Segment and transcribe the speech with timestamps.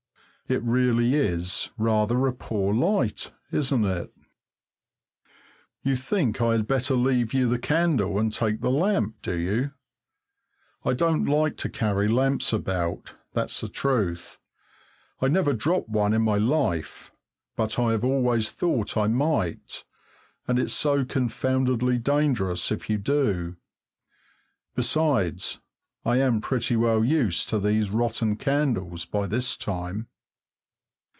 [0.49, 4.13] It really is rather a poor light, isn't it?
[5.81, 9.71] You think I had better leave you the candle and take the lamp, do you?
[10.83, 14.39] I don't like to carry lamps about, that's the truth.
[15.21, 17.13] I never dropped one in my life,
[17.55, 19.85] but I have always thought I might,
[20.49, 23.55] and it's so confoundedly dangerous if you do.
[24.75, 25.61] Besides,
[26.03, 30.07] I am pretty well used to these rotten candles by this time.